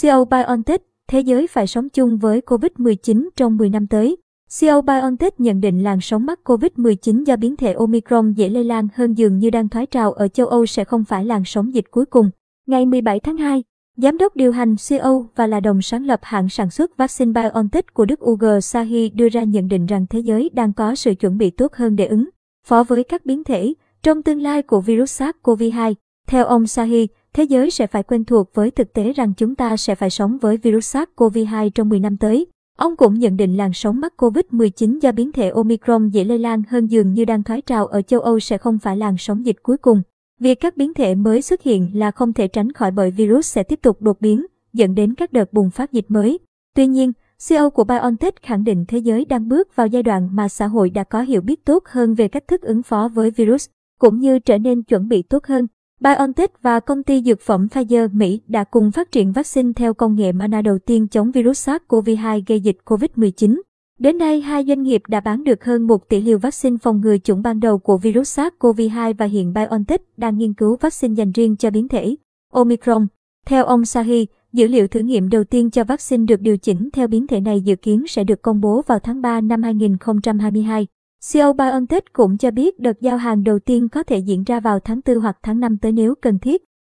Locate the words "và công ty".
56.62-57.22